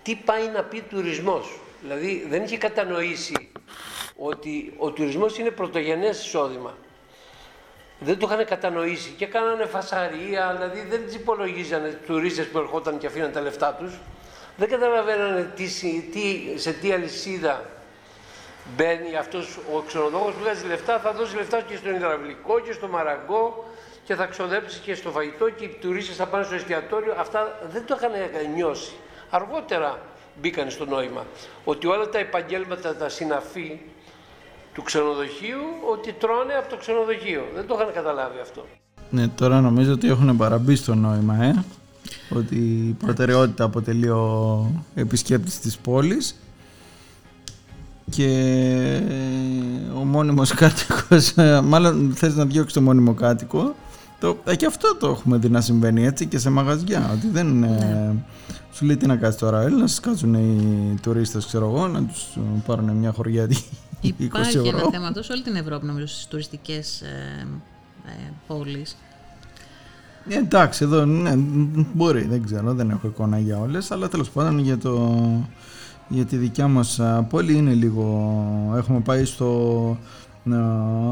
τι 0.03 0.15
πάει 0.15 0.49
να 0.49 0.63
πει 0.63 0.81
τουρισμός. 0.81 1.59
Δηλαδή 1.83 2.27
δεν 2.29 2.43
είχε 2.43 2.59
κατανοήσει 2.59 3.51
ότι 4.17 4.75
ο 4.77 4.91
τουρισμός 4.91 5.39
είναι 5.39 5.51
πρωτογενές 5.51 6.25
εισόδημα. 6.25 6.77
Δεν 7.99 8.19
το 8.19 8.29
είχαν 8.31 8.45
κατανοήσει 8.45 9.15
και 9.17 9.27
κάνανε 9.27 9.65
φασαρία, 9.65 10.53
δηλαδή 10.57 10.89
δεν 10.89 11.05
τις 11.05 11.15
υπολογίζανε 11.15 11.89
τους 11.89 12.07
τουρίστες 12.07 12.47
που 12.47 12.59
ερχόταν 12.59 12.99
και 12.99 13.07
αφήναν 13.07 13.33
τα 13.33 13.41
λεφτά 13.41 13.75
τους. 13.75 13.93
Δεν 14.57 14.69
καταλαβαίνανε 14.69 15.53
τι, 15.57 15.65
τι, 16.13 16.59
σε 16.59 16.73
τι 16.73 16.93
αλυσίδα 16.93 17.78
μπαίνει 18.77 19.17
αυτός 19.17 19.59
ο 19.75 19.81
ξενοδόχος 19.87 20.33
που 20.35 20.41
βγάζει 20.43 20.67
λεφτά, 20.67 20.99
θα 20.99 21.13
δώσει 21.13 21.37
λεφτά 21.37 21.61
και 21.61 21.77
στον 21.77 21.95
υδραυλικό 21.95 22.61
και 22.61 22.73
στο 22.73 22.89
μαραγκό 22.89 23.65
και 24.05 24.15
θα 24.15 24.27
ξοδέψει 24.27 24.81
και 24.81 24.95
στο 24.95 25.11
φαγητό 25.11 25.51
και 25.51 25.65
οι 25.65 25.77
τουρίστες 25.81 26.17
θα 26.17 26.27
πάνε 26.27 26.45
στο 26.45 26.55
εστιατόριο. 26.55 27.15
Αυτά 27.19 27.59
δεν 27.73 27.87
το 27.87 27.97
είχαν 27.99 28.13
νιώσει. 28.55 28.93
Αργότερα 29.31 29.99
μπήκαν 30.41 30.71
στο 30.71 30.85
νόημα. 30.85 31.27
Ότι 31.65 31.87
όλα 31.87 32.09
τα 32.09 32.19
επαγγέλματα, 32.19 32.97
τα 32.97 33.09
συναφή 33.09 33.81
του 34.75 34.83
ξενοδοχείου, 34.83 35.65
ότι 35.93 36.13
τρώνε 36.13 36.55
από 36.55 36.69
το 36.69 36.77
ξενοδοχείο. 36.77 37.45
Δεν 37.55 37.67
το 37.67 37.75
είχαν 37.81 37.93
καταλάβει 37.93 38.39
αυτό. 38.41 38.67
Ναι, 39.11 39.29
τώρα 39.29 39.61
νομίζω 39.61 39.93
ότι 39.93 40.09
έχουν 40.09 40.37
παραμπεί 40.37 40.77
στο 40.77 40.95
νόημα, 40.95 41.45
ε. 41.45 41.65
Ότι 42.31 42.57
η 42.57 42.97
προτεραιότητα 43.05 43.65
αποτελεί 43.65 44.09
ο 44.09 44.67
επισκέπτης 44.95 45.61
της 45.61 45.77
πόλης 45.79 46.37
και 48.11 49.01
ο 49.95 50.05
μόνιμος 50.05 50.55
κάτοικος, 50.55 51.37
ε, 51.37 51.61
μάλλον 51.61 52.13
θες 52.15 52.35
να 52.35 52.45
διώξεις 52.45 52.73
το 52.73 52.81
μόνιμο 52.81 53.15
κάτοικο, 53.15 53.75
το, 54.21 54.37
ε, 54.45 54.57
και 54.57 54.67
αυτό 54.67 54.97
το 54.97 55.09
έχουμε 55.09 55.37
δει 55.37 55.49
να 55.49 55.61
συμβαίνει 55.61 56.05
έτσι 56.05 56.27
και 56.27 56.39
σε 56.39 56.51
μαγαζιά, 56.51 57.11
ότι 57.13 57.29
δεν 57.29 57.59
ναι. 57.59 58.15
σου 58.73 58.85
λέει 58.85 58.97
τι 58.97 59.07
να 59.07 59.17
κάτσει 59.17 59.39
τώρα, 59.39 59.61
έλα 59.61 59.77
να 59.77 59.87
σας 59.87 60.01
κάτσουν 60.01 60.35
οι 60.35 60.99
τουρίστες, 61.03 61.47
ξέρω 61.47 61.67
εγώ, 61.67 61.89
να 61.89 62.03
τους 62.03 62.27
πάρουν 62.67 62.91
μια 62.91 63.13
χωριά 63.13 63.49
20 64.01 64.13
Υπάρχει 64.17 64.57
ευρώ. 64.57 64.79
ένα 64.79 64.91
θέμα 64.91 65.07
αυτό 65.07 65.23
σε 65.23 65.33
όλη 65.33 65.43
την 65.43 65.57
Ευρώπη, 65.57 65.87
νομίζω, 65.87 66.07
στις 66.07 66.27
τουριστικές 66.27 67.01
ε, 67.01 67.47
ε, 68.07 68.33
πόλεις. 68.47 68.97
Ε, 70.29 70.37
εντάξει, 70.37 70.85
εδώ 70.85 71.05
ναι, 71.05 71.35
μπορεί, 71.95 72.27
δεν 72.27 72.45
ξέρω, 72.45 72.75
δεν 72.75 72.91
έχω 72.91 73.07
εικόνα 73.07 73.39
για 73.39 73.59
όλες, 73.59 73.91
αλλά 73.91 74.09
τέλος 74.09 74.31
πάντων 74.31 74.59
για, 74.59 74.79
το, 74.79 75.23
για 76.09 76.25
τη 76.25 76.37
δικιά 76.37 76.69
μας 76.69 77.01
α, 77.01 77.23
πόλη 77.23 77.55
είναι 77.55 77.73
λίγο, 77.73 78.75
έχουμε 78.77 79.01
πάει 79.01 79.25
στο 79.25 79.97
α, 80.53 80.57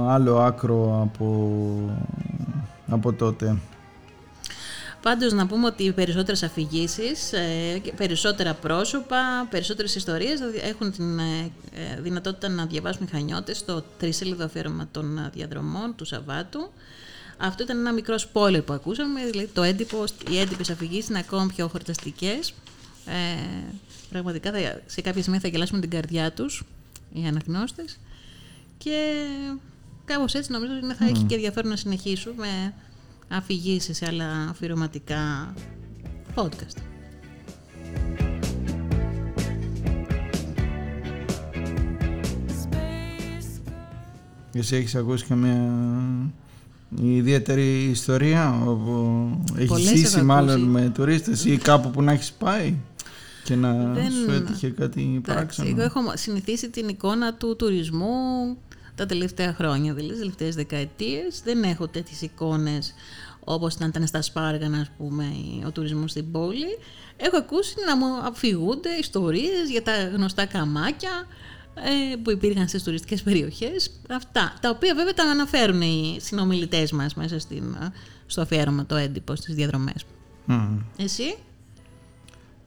άλλο 0.08 0.38
άκρο 0.38 1.00
από, 1.02 1.50
από 2.88 3.12
τότε. 3.12 3.56
Πάντως 5.06 5.32
να 5.32 5.46
πούμε 5.46 5.66
ότι 5.66 5.82
οι 5.82 5.92
περισσότερες 5.92 6.42
αφηγήσεις, 6.42 7.32
ε, 7.32 7.78
και 7.82 7.92
περισσότερα 7.92 8.54
πρόσωπα, 8.54 9.46
περισσότερες 9.50 9.94
ιστορίες 9.94 10.40
έχουν 10.62 10.92
την 10.92 11.18
ε, 11.18 11.50
ε, 11.74 12.00
δυνατότητα 12.00 12.48
να 12.48 12.66
διαβάσουν 12.66 13.06
οι 13.06 13.10
χανιώτες 13.10 13.56
στο 13.56 13.84
τρισέλιδο 13.98 14.44
αφιέρωμα 14.44 14.88
των 14.90 15.18
ε, 15.18 15.30
διαδρομών 15.34 15.94
του 15.96 16.04
Σαββάτου. 16.04 16.70
Αυτό 17.38 17.62
ήταν 17.62 17.78
ένα 17.78 17.92
μικρό 17.92 18.14
spoiler 18.16 18.64
που 18.64 18.72
ακούσαμε, 18.72 19.20
δηλαδή 19.24 19.50
το 19.52 19.62
έντυπο, 19.62 20.04
οι 20.30 20.38
έντυπες 20.38 20.70
αφηγήσεις 20.70 21.08
είναι 21.08 21.18
ακόμα 21.18 21.46
πιο 21.56 21.68
χορταστικές. 21.68 22.54
Ε, 23.06 23.12
πραγματικά 24.10 24.50
θα, 24.50 24.80
σε 24.86 25.00
κάποια 25.00 25.22
σημεία 25.22 25.40
θα 25.40 25.48
γελάσουμε 25.48 25.80
την 25.80 25.90
καρδιά 25.90 26.32
τους 26.32 26.64
οι 27.12 27.26
αναγνώστες 27.26 27.98
και 28.78 29.12
κάπως 30.04 30.34
έτσι 30.34 30.52
νομίζω 30.52 30.72
ότι 30.82 30.94
θα 30.94 31.04
έχει 31.04 31.22
και 31.22 31.34
ενδιαφέρον 31.34 31.70
να 31.70 31.76
συνεχίσουμε 31.76 32.74
αφηγήσεις 33.28 33.96
σε 33.96 34.06
άλλα 34.06 34.48
αφιερωματικά 34.50 35.54
podcast. 36.34 36.80
Εσύ 44.52 44.76
έχεις 44.76 44.94
ακούσει 44.94 45.24
και 45.24 45.34
μια 45.34 45.72
ιδιαίτερη 47.02 47.84
ιστορία 47.84 48.62
όπου 48.66 49.28
έχεις 49.56 49.68
Πολλές 49.68 49.88
ζήσει 49.88 50.16
έχω 50.16 50.24
μάλλον 50.24 50.54
ακούσει. 50.54 50.68
με 50.68 50.90
τουρίστες 50.94 51.44
ή 51.44 51.56
κάπου 51.56 51.90
που 51.90 52.02
να 52.02 52.12
έχεις 52.12 52.32
πάει; 52.32 52.74
Και 53.46 53.56
να 53.56 53.72
Δεν- 53.92 54.10
σου 54.10 54.30
έτυχε 54.30 54.68
κάτι 54.70 55.00
Εντάξει, 55.02 55.20
παράξενο. 55.20 55.68
εγώ 55.68 55.82
έχω 55.82 56.00
συνηθίσει 56.14 56.70
την 56.70 56.88
εικόνα 56.88 57.34
του 57.34 57.56
τουρισμού 57.56 58.08
τα 58.94 59.06
τελευταία 59.06 59.54
χρόνια, 59.54 59.94
δηλαδή 59.94 60.08
τις 60.12 60.18
τελευταίες 60.20 60.54
δεκαετίες. 60.54 61.40
Δεν 61.44 61.62
έχω 61.62 61.88
τέτοιες 61.88 62.20
εικόνες 62.22 62.94
όπως 63.44 63.74
ήταν, 63.74 63.88
ήταν 63.88 64.06
στα 64.06 64.22
Σπάργανα, 64.22 64.78
ας 64.78 64.90
πούμε, 64.98 65.24
ο 65.66 65.70
τουρισμός 65.70 66.10
στην 66.10 66.30
πόλη. 66.30 66.78
Έχω 67.16 67.36
ακούσει 67.36 67.74
να 67.86 67.96
μου 67.96 68.06
αφηγούνται 68.16 68.88
ιστορίες 69.00 69.70
για 69.70 69.82
τα 69.82 69.92
γνωστά 70.14 70.46
καμάκια 70.46 71.26
ε, 71.74 72.16
που 72.16 72.30
υπήρχαν 72.30 72.68
στις 72.68 72.82
τουριστικές 72.82 73.22
περιοχές. 73.22 73.90
Αυτά, 74.10 74.54
τα 74.60 74.70
οποία 74.70 74.94
βέβαια 74.94 75.14
τα 75.14 75.22
αναφέρουν 75.24 75.80
οι 75.80 76.16
συνομιλητές 76.20 76.92
μας 76.92 77.14
μέσα 77.14 77.38
στην, 77.38 77.76
στο 78.26 78.40
αφιέρωμα, 78.40 78.86
το 78.86 78.96
έντυπο 78.96 79.34
στις 79.34 79.54
διαδρομές. 79.54 80.04
Μμμ. 80.44 80.78
Εσύ; 80.96 81.34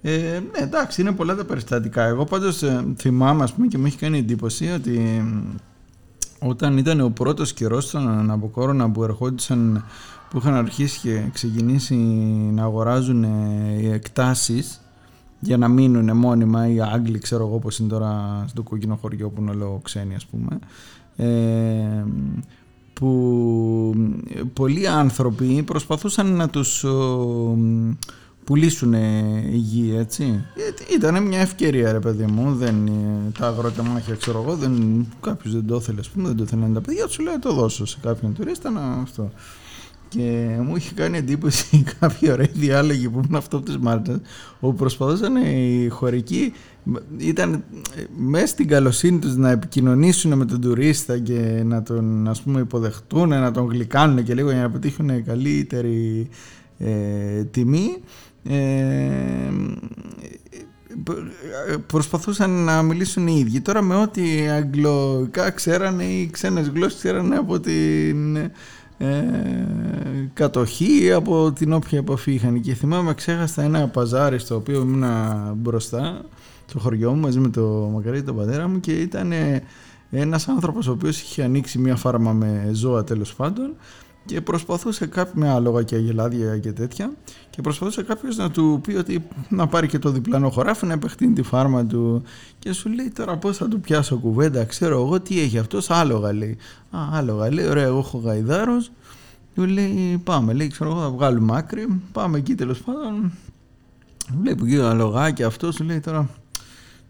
Ε, 0.02 0.42
ναι, 0.52 0.64
εντάξει, 0.64 1.02
είναι 1.02 1.12
πολλά 1.12 1.36
τα 1.36 1.46
περιστατικά. 1.46 2.04
Εγώ 2.04 2.24
πάντως 2.24 2.64
ε, 2.64 2.86
θυμάμαι, 2.98 3.44
ας 3.44 3.54
πούμε, 3.54 3.68
και 3.68 3.78
μου 3.78 3.86
έχει 3.86 3.98
κάνει 3.98 4.18
εντύπωση 4.18 4.68
ότι 4.68 5.00
μ, 5.00 5.56
όταν 6.40 6.78
ήταν 6.78 7.02
ο 7.02 7.10
πρώτος 7.10 7.54
καιρός 7.54 7.88
στον 7.88 8.26
Ναμποκόρονα 8.26 8.92
που 8.92 9.04
ερχόντουσαν, 9.04 9.84
που 10.30 10.38
είχαν 10.38 10.54
αρχίσει 10.54 11.00
και 11.00 11.24
ξεκινήσει 11.34 11.96
να 12.54 12.64
αγοράζουν 12.64 13.24
ε, 13.24 13.30
οι 13.82 13.90
εκτάσεις 13.90 14.82
για 15.40 15.58
να 15.58 15.68
μείνουν 15.68 16.18
μόνιμα 16.18 16.68
οι 16.68 16.82
Άγγλοι, 16.82 17.20
ξέρω 17.20 17.46
εγώ 17.48 17.60
πώς 17.60 17.80
είναι 17.80 17.90
τώρα 17.90 18.44
στο 18.48 18.64
κόκκινο 18.64 18.96
χωριό 18.96 19.30
που 19.30 19.42
είναι 19.42 19.52
όλο 19.52 19.80
ξένοι 19.84 20.16
ας 20.16 20.26
πούμε, 20.26 20.60
ε, 21.16 22.06
που 22.94 23.94
ε, 24.34 24.42
πολλοί 24.54 24.88
άνθρωποι 24.88 25.64
προσπαθούσαν 25.64 26.36
να 26.36 26.50
τους 26.50 26.84
ο, 26.84 27.58
πουλήσουν 28.50 28.94
γη, 29.52 29.96
έτσι. 29.98 30.46
Ήταν 30.96 31.24
μια 31.24 31.40
ευκαιρία, 31.40 31.92
ρε 31.92 32.00
παιδί 32.00 32.26
μου. 32.26 32.56
Δεν, 32.56 32.88
ε, 32.88 33.32
τα 33.40 33.48
αγροτεμάχια, 33.48 34.16
ξέρω 34.16 34.42
εγώ, 34.42 34.56
δεν, 34.56 35.06
κάποιος 35.22 35.54
δεν 35.54 35.66
το 35.66 35.76
ήθελε, 35.76 36.00
ας 36.00 36.10
πούμε, 36.10 36.28
δεν 36.28 36.38
το 36.38 36.44
ήθελαν 36.44 36.74
τα 36.74 36.82
παιδιά 36.82 37.06
τους, 37.06 37.20
λέει 37.20 37.40
το 37.40 37.54
δώσω 37.54 37.86
σε 37.86 37.98
κάποιον 38.02 38.34
τουρίστα 38.34 38.70
να 38.70 38.82
αυτό. 38.82 39.32
Και 40.08 40.58
μου 40.64 40.76
είχε 40.76 40.94
κάνει 40.94 41.18
εντύπωση 41.18 41.84
κάποιοι 42.00 42.30
ωραίοι 42.32 42.52
διάλογοι 42.54 43.10
που 43.10 43.22
ήμουν 43.24 43.36
αυτό 43.36 43.58
από 43.58 43.66
τις 43.66 43.78
Μάρτες 43.78 44.18
όπου 44.60 44.76
προσπαθούσαν 44.76 45.36
οι 45.36 45.88
χωρικοί 45.90 46.54
ήταν 47.18 47.64
μέσα 48.18 48.48
στην 48.48 48.68
καλοσύνη 48.68 49.20
τους 49.20 49.36
να 49.36 49.50
επικοινωνήσουν 49.50 50.38
με 50.38 50.46
τον 50.46 50.62
τουρίστα 50.62 51.18
και 51.18 51.62
να 51.66 51.84
τον 51.84 52.28
ας 52.28 52.42
πούμε 52.42 52.60
υποδεχτούν, 52.60 53.30
να 53.30 53.52
τον 53.52 53.70
γλυκάνουν 53.70 54.24
και 54.24 54.34
λίγο 54.34 54.52
για 54.52 54.62
να 54.62 54.70
πετύχουν 54.70 55.24
καλύτερη 55.24 56.30
ε, 56.78 57.44
τιμή 57.44 57.98
ε, 58.44 59.50
προσπαθούσαν 61.88 62.50
να 62.50 62.82
μιλήσουν 62.82 63.28
οι 63.28 63.36
ίδιοι. 63.40 63.62
Τώρα 63.62 63.82
με 63.82 63.96
ό,τι 63.96 64.48
αγγλικά 64.48 65.50
ξέρανε 65.52 66.04
ή 66.04 66.30
ξένες 66.30 66.68
γλώσσες 66.68 67.00
ξέρανε 67.00 67.36
από 67.36 67.60
την 67.60 68.36
ε, 68.36 68.52
κατοχή 70.34 71.12
από 71.12 71.52
την 71.52 71.74
όποια 71.74 71.98
επαφή 71.98 72.34
είχαν. 72.34 72.62
Και 72.62 72.74
θυμάμαι 72.74 73.14
ξέχασα 73.14 73.64
ένα 73.64 73.88
παζάρι 73.88 74.40
στο 74.40 74.56
οποίο 74.56 74.82
ήμουν 74.82 75.04
μπροστά 75.56 76.22
στο 76.66 76.80
χωριό 76.80 77.12
μου 77.12 77.20
μαζί 77.20 77.40
με 77.40 77.50
το 77.50 77.90
Μακαρίτη 77.94 78.26
τον 78.26 78.36
πατέρα 78.36 78.68
μου 78.68 78.80
και 78.80 78.92
ήταν 78.92 79.34
ένας 80.12 80.48
άνθρωπος 80.48 80.88
ο 80.88 80.92
οποίος 80.92 81.22
είχε 81.22 81.44
ανοίξει 81.44 81.80
μια 81.80 81.96
φάρμα 81.96 82.34
με 82.34 82.70
ζώα 82.72 83.04
τέλος 83.04 83.36
πάντων 83.36 83.76
και 84.30 84.42
προσπαθούσε 84.42 85.06
κάποιο 85.06 85.34
με 85.36 85.50
άλογα 85.50 85.84
και 85.84 85.96
αγελάδια 85.96 86.58
και 86.58 86.72
τέτοια 86.72 87.12
και 87.50 87.62
προσπαθούσε 87.62 88.04
κάποιος 88.04 88.38
να 88.38 88.52
του 88.52 88.80
πει 88.84 88.96
ότι 88.96 89.28
να 89.50 89.68
πάρει 89.68 89.88
και 89.88 90.00
το 90.00 90.10
διπλανό 90.10 90.50
χωράφι 90.50 90.86
να 90.86 90.94
επεκτείνει 90.94 91.34
τη 91.34 91.42
φάρμα 91.42 91.86
του. 91.86 92.24
Και 92.60 92.74
σου 92.74 92.90
λέει 92.90 93.10
τώρα 93.10 93.38
πώς 93.38 93.58
θα 93.58 93.68
του 93.68 93.80
πιάσω 93.80 94.18
κουβέντα 94.18 94.66
ξέρω 94.66 95.02
εγώ 95.02 95.20
τι 95.20 95.40
έχει 95.40 95.58
αυτός 95.58 95.90
άλογα 95.90 96.34
λέει 96.34 96.58
α 96.92 97.00
άλογα 97.12 97.54
λέει 97.54 97.68
ωραία 97.68 97.84
εγώ 97.84 97.98
έχω 97.98 98.18
γαϊδάρος 98.18 98.92
του 99.56 99.66
λέει 99.66 100.22
πάμε 100.24 100.54
λέει 100.54 100.68
ξέρω 100.68 100.90
εγώ 100.90 101.00
θα 101.00 101.10
βγάλουμε 101.10 101.58
άκρη 101.58 102.02
πάμε 102.12 102.38
εκεί 102.38 102.56
τέλος 102.56 102.80
πάντων 102.80 103.32
βλέπει 104.42 104.64
εκεί 104.66 104.80
αλογάκι 104.80 105.44
αυτός 105.44 105.76
σου 105.76 105.84
λέει 105.84 106.00
τώρα 106.00 106.30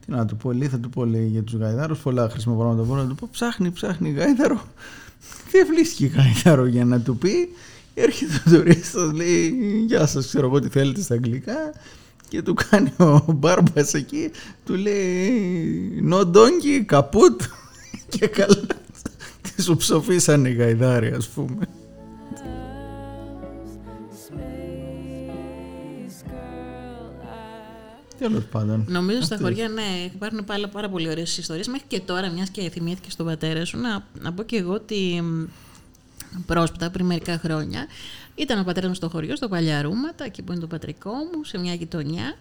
τι 0.06 0.12
να 0.12 0.26
του 0.26 0.38
πω 0.38 0.52
λέει 0.52 0.68
θα 0.68 0.80
του 0.80 0.90
πω 0.90 1.06
λέει 1.06 1.28
για 1.28 1.44
τους 1.44 1.56
γαϊδάρους 1.56 2.00
πολλά 2.00 2.30
χρήσιμα 2.30 2.56
πράγματα 2.56 2.84
μπορώ 2.84 3.02
να 3.02 3.08
του 3.08 3.16
πω 3.16 3.28
ψάχνει 3.32 3.72
ψάχνει 3.72 4.10
γάιδαρο 4.10 4.62
δεν 5.52 5.68
βρίσκει 5.68 6.06
γάιδαρο 6.06 6.66
για 6.66 6.86
να 6.86 7.02
του 7.02 7.18
πει. 7.18 7.50
Έρχεται 7.94 8.42
ο 8.48 8.52
τουρίστας 8.52 9.12
λέει 9.12 9.54
γεια 9.88 10.06
σας 10.06 10.28
ξέρω 10.28 10.46
εγώ 10.46 10.60
τι 10.60 10.70
θέλετε 10.70 11.02
στα 11.02 11.14
αγγλικά 11.14 11.74
και 12.28 12.42
του 12.42 12.54
κάνει 12.54 12.92
ο 12.98 13.32
Μπάρμπας 13.34 13.94
εκεί, 13.94 14.32
του 14.66 14.76
λέει 14.76 16.04
«No 16.10 16.20
donkey, 16.20 16.84
καπούτ» 16.86 17.42
και 18.18 18.28
καλά 18.28 18.68
τη 19.42 19.62
σου 19.62 19.76
ψοφίσανε 19.76 20.50
οι 20.50 20.54
γαϊδάροι 20.54 21.08
ας 21.08 21.28
πούμε. 21.28 21.68
Τέλος 28.20 28.44
πάντων. 28.44 28.86
Νομίζω 28.88 29.22
στα 29.22 29.36
Αυτές. 29.36 29.50
χωριά, 29.50 29.70
ναι, 29.70 30.10
υπάρχουν 30.14 30.46
πάρα, 30.46 30.68
πάρα 30.68 30.90
πολύ 30.90 31.10
ωραίες 31.10 31.38
ιστορίες. 31.38 31.68
Μέχρι 31.68 31.86
και 31.88 32.00
τώρα, 32.00 32.30
μιας 32.30 32.50
και 32.50 32.70
θυμήθηκε 32.70 33.10
στον 33.10 33.26
πατέρα 33.26 33.66
σου, 33.66 33.78
να, 33.78 34.06
να 34.22 34.34
πω 34.34 34.44
και 34.44 34.58
εγώ 34.58 34.74
ότι 34.74 35.22
μ, 35.24 35.44
πρόσφατα, 36.46 36.90
πριν 36.90 37.06
μερικά 37.06 37.38
χρόνια, 37.38 37.88
ήταν 38.36 38.60
ο 38.60 38.64
πατέρας 38.64 38.90
μου 38.90 38.96
στο 38.96 39.10
χωριό, 39.10 39.36
στο 39.36 39.48
Παλιαρούματα, 39.48 40.26
εκεί 40.26 40.42
που 40.42 40.52
είναι 40.52 40.62
το 40.62 40.68
πατρικό 40.68 41.12
μου, 41.12 41.44
σε 41.44 41.58
μια 41.58 41.74
γειτονιά, 41.74 42.34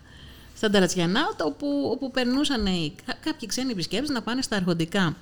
στα 0.59 0.71
Ταρατσιανά, 0.71 1.21
όπου, 1.43 1.89
όπου 1.93 2.11
περνούσαν 2.11 2.67
οι, 2.67 2.95
κα- 3.07 3.15
κάποιοι 3.25 3.49
ξένοι 3.49 3.71
επισκέπτες 3.73 4.09
να 4.11 4.23
πάνε 4.23 4.43
στα 4.43 4.57
αρχοντικά. 4.57 5.17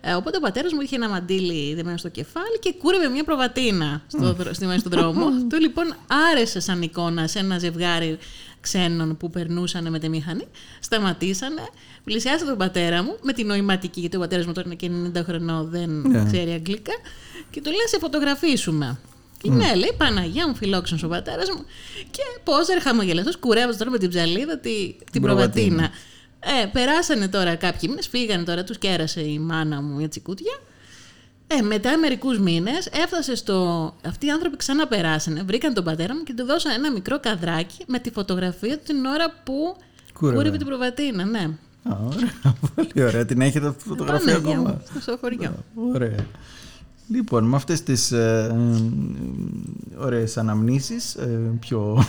Ε, 0.00 0.12
οπότε 0.12 0.36
ο 0.36 0.40
πατέρας 0.40 0.72
μου 0.72 0.80
είχε 0.80 0.96
ένα 0.96 1.08
μαντίλι 1.08 1.74
δεμένο 1.74 1.96
στο 1.96 2.08
κεφάλι 2.08 2.58
και 2.60 2.72
κούρευε 2.82 3.08
μια 3.08 3.24
προβατίνα 3.24 4.02
στο, 4.06 4.32
δρο- 4.32 4.54
στη 4.54 4.66
μέση 4.66 4.82
του 4.82 4.88
δρόμου. 4.90 5.26
Αυτό 5.44 5.56
λοιπόν 5.56 5.94
άρεσε 6.30 6.60
σαν 6.60 6.82
εικόνα 6.82 7.26
σε 7.26 7.38
ένα 7.38 7.58
ζευγάρι 7.58 8.18
ξένων 8.60 9.16
που 9.16 9.30
περνούσαν 9.30 9.90
με 9.90 9.98
τη 9.98 10.08
μηχανή. 10.08 10.46
Σταματήσανε, 10.80 11.62
πλησιάσαν 12.04 12.46
τον 12.48 12.56
πατέρα 12.58 13.02
μου 13.02 13.16
με 13.22 13.32
την 13.32 13.46
νοηματική, 13.46 14.00
γιατί 14.00 14.16
ο 14.16 14.20
πατέρας 14.20 14.46
μου 14.46 14.52
τώρα 14.52 14.66
είναι 14.66 14.74
και 15.12 15.20
90 15.20 15.24
χρονών, 15.24 15.68
δεν 15.70 15.90
Ναι. 15.90 16.24
ξέρει 16.24 16.50
αγγλικά, 16.50 16.92
και 17.50 17.60
του 17.60 17.70
λέει: 17.70 17.86
Σε 17.88 17.98
φωτογραφίσουμε. 17.98 18.98
Και 19.48 19.50
ναι, 19.50 19.74
λέει 19.74 19.94
Παναγία 19.96 20.48
μου, 20.48 20.54
φιλόξενος 20.54 21.02
ο 21.02 21.08
πατέρας 21.08 21.48
μου. 21.50 21.64
Και 22.10 22.22
πόζερ 22.44 22.80
χαμογελαστό, 22.82 23.38
κουρεύοντας 23.38 23.76
τώρα 23.76 23.90
με 23.90 23.98
την 23.98 24.08
ψαλίδα 24.08 24.58
τη, 24.58 24.96
την 25.12 25.22
προβατίνα. 25.22 25.66
προβατίνα. 25.66 25.90
Ε, 26.62 26.66
περάσανε 26.72 27.28
τώρα 27.28 27.54
κάποιοι 27.54 27.88
μήνες, 27.90 28.06
φύγανε 28.08 28.44
τώρα, 28.44 28.64
τους 28.64 28.78
κέρασε 28.78 29.20
η 29.20 29.38
μάνα 29.38 29.82
μου 29.82 29.98
για 29.98 30.08
τσικούτια. 30.08 30.52
Ε, 31.46 31.60
μετά 31.62 31.98
μερικούς 31.98 32.38
μήνες 32.38 32.86
έφτασε 32.86 33.34
στο. 33.34 33.92
Αυτοί 34.06 34.26
οι 34.26 34.30
άνθρωποι 34.30 34.56
ξαναπεράσανε, 34.56 35.42
βρήκαν 35.42 35.74
τον 35.74 35.84
πατέρα 35.84 36.14
μου 36.14 36.22
και 36.22 36.34
του 36.34 36.44
δώσαν 36.44 36.72
ένα 36.72 36.92
μικρό 36.92 37.20
καδράκι 37.20 37.84
με 37.86 37.98
τη 37.98 38.10
φωτογραφία 38.10 38.76
του 38.78 38.82
την 38.84 39.04
ώρα 39.04 39.34
που 39.44 39.76
Κούρευε. 40.14 40.36
κούρευε 40.36 40.56
την 40.56 40.66
προβατίνα. 40.66 41.24
Ναι. 41.24 41.48
Α, 41.82 41.96
ωραία, 42.06 42.54
πολύ 42.74 43.04
ωραία. 43.04 43.24
Την 43.24 43.40
έχετε 43.40 43.66
αυτή 43.66 43.82
τη 43.82 43.88
φωτογραφία 43.88 44.32
Παναγία 44.32 44.52
ακόμα; 44.58 44.80
μου, 44.94 45.00
στο 45.00 45.18
χωριό. 45.20 45.64
Ωραία. 45.94 46.26
Λοιπόν, 47.08 47.44
με 47.44 47.56
αυτές 47.56 47.82
τις 47.82 48.12
ε, 48.12 48.50
ε, 48.52 50.02
ωραίες 50.04 50.36
αναμνήσεις 50.36 51.14
ε, 51.14 51.52
πιο 51.60 52.04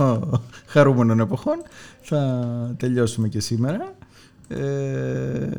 χαρούμενων 0.72 1.20
εποχών 1.20 1.62
θα 2.02 2.74
τελειώσουμε 2.76 3.28
και 3.28 3.40
σήμερα. 3.40 3.94
Ε, 4.48 5.50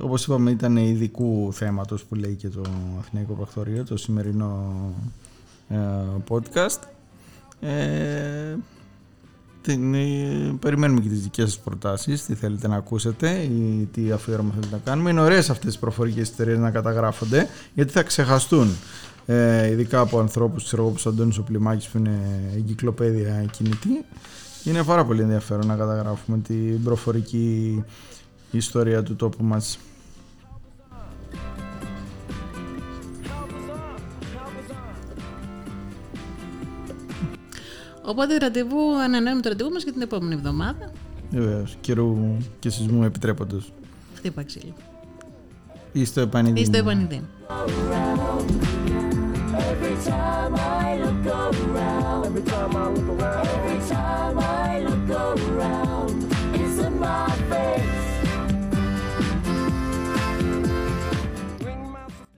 όπως 0.00 0.24
είπαμε 0.24 0.50
ήταν 0.50 0.76
ειδικού 0.76 1.52
θέματος 1.52 2.04
που 2.04 2.14
λέει 2.14 2.34
και 2.34 2.48
το 2.48 2.62
Αθηναϊκό 2.98 3.32
Πρακτορείο, 3.32 3.84
το 3.84 3.96
σημερινό 3.96 4.74
ε, 5.68 5.76
podcast. 6.28 6.80
Ε, 9.66 9.72
την, 9.72 9.94
ε, 9.94 10.56
περιμένουμε 10.60 11.00
και 11.00 11.08
τις 11.08 11.20
δικές 11.20 11.44
σας 11.44 11.58
προτάσεις, 11.58 12.24
τι 12.24 12.34
θέλετε 12.34 12.68
να 12.68 12.76
ακούσετε 12.76 13.30
ή 13.30 13.88
τι 13.92 14.12
αφιέρωμα 14.12 14.50
θέλετε 14.50 14.72
να 14.72 14.80
κάνουμε. 14.84 15.10
Είναι 15.10 15.20
ωραίες 15.20 15.50
αυτές 15.50 15.70
τις 15.70 15.78
προφορικές 15.78 16.22
ιστορίες 16.22 16.58
να 16.58 16.70
καταγράφονται, 16.70 17.48
γιατί 17.74 17.92
θα 17.92 18.02
ξεχαστούν. 18.02 18.76
Ε, 19.26 19.70
ειδικά 19.70 20.00
από 20.00 20.18
ανθρώπους, 20.18 20.64
ξέρω 20.64 20.82
εγώ, 20.82 20.90
όπως 20.90 21.06
ο 21.06 21.08
Αντώνης 21.08 21.38
ο 21.38 21.42
Πλημάκης 21.42 21.86
που 21.86 21.98
είναι 21.98 22.20
εγκυκλοπαίδεια 22.56 23.44
κινητή. 23.50 24.04
Είναι 24.64 24.82
πάρα 24.82 25.04
πολύ 25.04 25.20
ενδιαφέρον 25.22 25.66
να 25.66 25.76
καταγράφουμε 25.76 26.38
την 26.38 26.82
προφορική 26.82 27.84
ιστορία 28.50 29.02
του 29.02 29.16
τόπου 29.16 29.44
μας. 29.44 29.78
Οπότε 38.12 38.36
ραντεβού, 38.36 38.98
ανανέουμε 39.04 39.40
το 39.40 39.48
ραντεβού 39.48 39.70
μας 39.70 39.82
για 39.82 39.92
την 39.92 40.02
επόμενη 40.02 40.34
εβδομάδα. 40.34 40.90
Βεβαίως, 41.30 41.76
καιρού 41.80 42.36
και 42.58 42.70
σεισμού 42.70 43.02
επιτρέποντος. 43.04 43.72
Χτύπα 44.14 44.42
ξύλο. 44.42 44.72
Ή 45.92 46.04
στο 46.04 46.20
επανειδή. 46.20 46.60
Ή 46.60 46.64
στο 46.64 46.78
επανειδή. 46.78 47.22
around 47.48 48.71